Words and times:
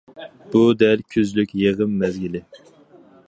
بۇ 0.53 0.61
دەل 0.83 1.03
كۈزلۈك 1.15 1.53
يىغىم 1.65 1.93
مەزگىلى. 2.01 2.45